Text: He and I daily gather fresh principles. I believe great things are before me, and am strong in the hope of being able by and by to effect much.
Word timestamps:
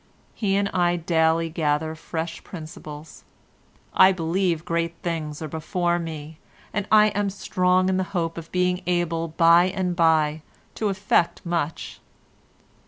He 0.33 0.55
and 0.55 0.67
I 0.69 0.95
daily 0.95 1.51
gather 1.51 1.93
fresh 1.93 2.43
principles. 2.43 3.23
I 3.93 4.11
believe 4.11 4.65
great 4.65 4.95
things 5.03 5.43
are 5.43 5.47
before 5.47 5.99
me, 5.99 6.39
and 6.73 6.87
am 6.91 7.29
strong 7.29 7.87
in 7.87 7.97
the 7.97 8.05
hope 8.17 8.35
of 8.35 8.51
being 8.51 8.81
able 8.87 9.27
by 9.27 9.65
and 9.65 9.95
by 9.95 10.41
to 10.73 10.89
effect 10.89 11.45
much. 11.45 11.99